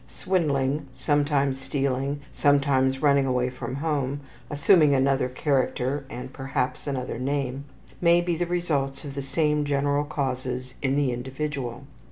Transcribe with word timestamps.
Swindling, 0.07 0.87
sometimes 0.95 1.61
stealing, 1.61 2.19
sometimes 2.31 3.03
running 3.03 3.27
away 3.27 3.51
from 3.51 3.75
home 3.75 4.19
(assuming 4.49 4.95
another 4.95 5.29
character 5.29 6.03
and 6.09 6.33
perhaps 6.33 6.87
another 6.87 7.19
name) 7.19 7.63
may 8.01 8.19
be 8.19 8.35
the 8.35 8.47
results 8.47 9.05
of 9.05 9.13
the 9.13 9.21
same 9.21 9.63
general 9.63 10.03
causes 10.05 10.73
in 10.81 10.95
the 10.95 11.11
individual. 11.13 11.83